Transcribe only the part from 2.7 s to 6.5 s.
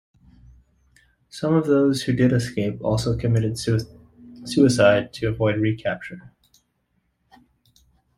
also committed suicide to avoid recapture.